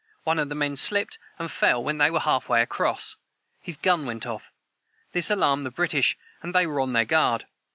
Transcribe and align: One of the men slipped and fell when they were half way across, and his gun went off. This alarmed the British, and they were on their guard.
One 0.23 0.39
of 0.39 0.49
the 0.49 0.55
men 0.55 0.77
slipped 0.77 1.19
and 1.37 1.51
fell 1.51 1.83
when 1.83 1.99
they 1.99 2.09
were 2.09 2.21
half 2.21 2.49
way 2.49 2.63
across, 2.63 3.13
and 3.13 3.21
his 3.65 3.77
gun 3.77 4.07
went 4.07 4.25
off. 4.25 4.51
This 5.11 5.29
alarmed 5.29 5.63
the 5.63 5.69
British, 5.69 6.17
and 6.41 6.55
they 6.55 6.65
were 6.65 6.79
on 6.81 6.93
their 6.93 7.05
guard. 7.05 7.45